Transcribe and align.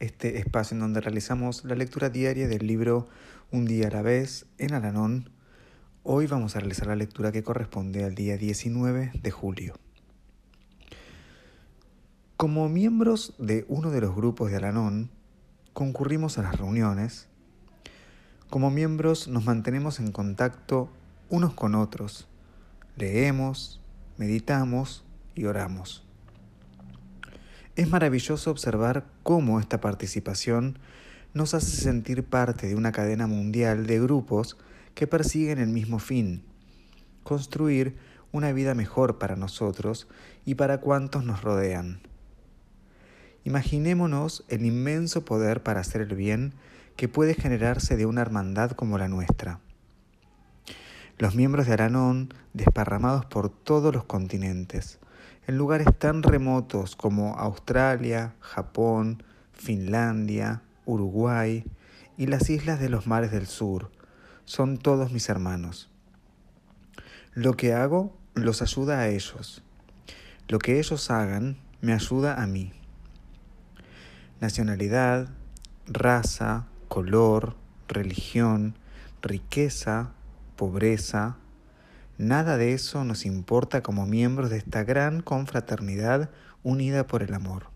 este 0.00 0.38
espacio 0.38 0.74
en 0.74 0.80
donde 0.80 1.00
realizamos 1.00 1.64
la 1.64 1.76
lectura 1.76 2.10
diaria 2.10 2.48
del 2.48 2.66
libro 2.66 3.06
Un 3.52 3.66
día 3.66 3.86
a 3.86 3.90
la 3.90 4.02
vez 4.02 4.46
en 4.58 4.74
Alanón 4.74 5.30
Hoy 6.02 6.26
vamos 6.26 6.56
a 6.56 6.60
realizar 6.60 6.86
la 6.86 6.96
lectura 6.96 7.30
que 7.30 7.42
corresponde 7.42 8.04
al 8.04 8.14
día 8.14 8.38
19 8.38 9.12
de 9.22 9.30
julio. 9.30 9.74
Como 12.38 12.70
miembros 12.70 13.34
de 13.36 13.66
uno 13.68 13.90
de 13.90 14.00
los 14.00 14.16
grupos 14.16 14.50
de 14.50 14.56
Alanón, 14.56 15.10
concurrimos 15.74 16.38
a 16.38 16.42
las 16.42 16.56
reuniones. 16.56 17.28
Como 18.48 18.70
miembros 18.70 19.28
nos 19.28 19.44
mantenemos 19.44 20.00
en 20.00 20.10
contacto 20.10 20.88
unos 21.28 21.52
con 21.52 21.74
otros. 21.74 22.26
Leemos, 22.96 23.82
meditamos 24.16 25.04
y 25.34 25.44
oramos. 25.44 26.09
Es 27.80 27.88
maravilloso 27.88 28.50
observar 28.50 29.06
cómo 29.22 29.58
esta 29.58 29.80
participación 29.80 30.78
nos 31.32 31.54
hace 31.54 31.78
sentir 31.78 32.24
parte 32.24 32.66
de 32.66 32.74
una 32.74 32.92
cadena 32.92 33.26
mundial 33.26 33.86
de 33.86 33.98
grupos 33.98 34.58
que 34.94 35.06
persiguen 35.06 35.58
el 35.58 35.68
mismo 35.68 35.98
fin, 35.98 36.42
construir 37.22 37.96
una 38.32 38.52
vida 38.52 38.74
mejor 38.74 39.16
para 39.16 39.34
nosotros 39.34 40.08
y 40.44 40.56
para 40.56 40.82
cuantos 40.82 41.24
nos 41.24 41.40
rodean. 41.40 42.00
Imaginémonos 43.44 44.44
el 44.48 44.66
inmenso 44.66 45.24
poder 45.24 45.62
para 45.62 45.80
hacer 45.80 46.02
el 46.02 46.14
bien 46.14 46.52
que 46.96 47.08
puede 47.08 47.32
generarse 47.32 47.96
de 47.96 48.04
una 48.04 48.20
hermandad 48.20 48.72
como 48.72 48.98
la 48.98 49.08
nuestra. 49.08 49.58
Los 51.16 51.34
miembros 51.34 51.66
de 51.66 51.72
Aranón, 51.72 52.34
desparramados 52.52 53.24
por 53.24 53.48
todos 53.48 53.94
los 53.94 54.04
continentes, 54.04 54.98
en 55.50 55.58
lugares 55.58 55.88
tan 55.98 56.22
remotos 56.22 56.94
como 56.94 57.34
Australia, 57.36 58.36
Japón, 58.38 59.24
Finlandia, 59.52 60.62
Uruguay 60.86 61.64
y 62.16 62.28
las 62.28 62.48
islas 62.50 62.78
de 62.78 62.88
los 62.88 63.08
mares 63.08 63.32
del 63.32 63.48
sur, 63.48 63.90
son 64.44 64.78
todos 64.78 65.10
mis 65.10 65.28
hermanos. 65.28 65.90
Lo 67.34 67.54
que 67.54 67.74
hago 67.74 68.16
los 68.34 68.62
ayuda 68.62 69.00
a 69.00 69.08
ellos. 69.08 69.64
Lo 70.46 70.60
que 70.60 70.78
ellos 70.78 71.10
hagan 71.10 71.56
me 71.80 71.94
ayuda 71.94 72.40
a 72.40 72.46
mí. 72.46 72.72
Nacionalidad, 74.40 75.30
raza, 75.88 76.68
color, 76.86 77.56
religión, 77.88 78.76
riqueza, 79.20 80.12
pobreza, 80.54 81.38
nada 82.20 82.58
de 82.58 82.74
eso 82.74 83.02
nos 83.02 83.24
importa 83.24 83.82
como 83.82 84.06
miembros 84.06 84.50
de 84.50 84.58
esta 84.58 84.84
gran 84.84 85.22
confraternidad 85.22 86.30
unida 86.62 87.06
por 87.06 87.22
el 87.22 87.32
amor. 87.32 87.70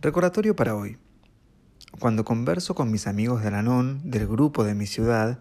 Recordatorio 0.00 0.56
para 0.56 0.74
hoy. 0.74 0.98
Cuando 2.00 2.24
converso 2.24 2.74
con 2.74 2.90
mis 2.90 3.06
amigos 3.06 3.42
de 3.42 3.48
Alanón, 3.48 4.00
del 4.10 4.26
grupo 4.26 4.64
de 4.64 4.74
mi 4.74 4.86
ciudad, 4.86 5.38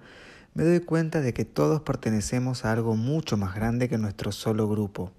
me 0.58 0.64
doy 0.64 0.80
cuenta 0.80 1.22
de 1.22 1.36
que 1.36 1.46
todos 1.46 1.82
pertenecemos 1.82 2.66
a 2.66 2.72
algo 2.72 2.96
mucho 2.96 3.38
más 3.38 3.54
grande 3.54 3.90
que 3.90 4.00
nuestro 4.00 4.32
solo 4.32 4.68
grupo. 4.68 5.12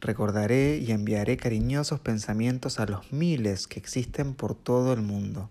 Recordaré 0.00 0.78
y 0.78 0.90
enviaré 0.90 1.36
cariñosos 1.36 2.00
pensamientos 2.00 2.80
a 2.80 2.86
los 2.86 3.12
miles 3.12 3.68
que 3.68 3.78
existen 3.78 4.34
por 4.34 4.56
todo 4.56 4.92
el 4.94 5.00
mundo. 5.00 5.48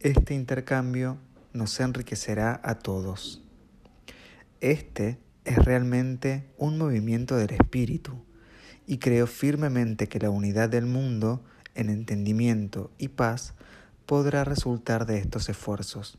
Este 0.00 0.32
intercambio 0.32 1.18
nos 1.52 1.78
enriquecerá 1.78 2.58
a 2.64 2.78
todos. 2.78 3.42
Este 4.62 5.18
es 5.44 5.62
realmente 5.62 6.48
un 6.56 6.78
movimiento 6.78 7.36
del 7.36 7.50
espíritu 7.50 8.14
y 8.86 8.96
creo 8.96 9.26
firmemente 9.26 10.08
que 10.08 10.20
la 10.20 10.30
unidad 10.30 10.70
del 10.70 10.86
mundo 10.86 11.44
en 11.74 11.90
entendimiento 11.90 12.90
y 12.96 13.08
paz 13.08 13.52
podrá 14.06 14.42
resultar 14.42 15.04
de 15.04 15.18
estos 15.18 15.50
esfuerzos. 15.50 16.18